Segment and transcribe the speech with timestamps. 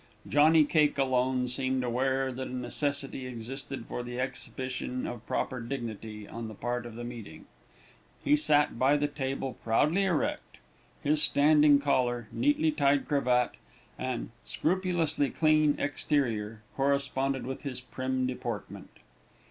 [0.27, 6.27] Johnny Cake alone seemed aware that a necessity existed for the exhibition of proper dignity
[6.27, 7.45] on the part of the meeting.
[8.23, 10.57] He sat by the table proudly erect.
[11.03, 13.51] His standing collar, neatly tied cravat,
[13.95, 18.97] and scrupulously clean exterior, corresponded with his prim deportment.